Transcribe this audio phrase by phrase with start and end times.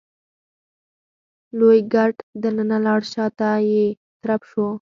[1.57, 3.85] لوی ګټ دننه لاړ شاته يې
[4.21, 4.67] ترپ شو.